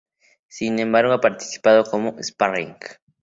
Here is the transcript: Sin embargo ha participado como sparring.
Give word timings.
Sin 0.47 0.79
embargo 0.79 1.13
ha 1.13 1.21
participado 1.21 1.83
como 1.83 2.15
sparring. 2.23 2.75